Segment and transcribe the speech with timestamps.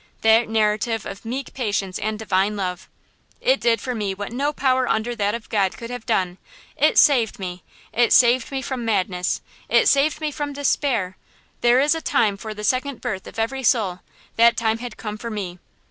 [0.21, 2.89] That narrative of meek patience and divine love.
[3.39, 6.39] It did for me what no power under that of God could have done.
[6.75, 7.61] It saved me!
[7.93, 9.41] It saved me from madness!
[9.69, 11.17] It saved me from despair!
[11.61, 13.99] There is a time for the second birth of every soul;
[14.37, 15.59] that time had come for me.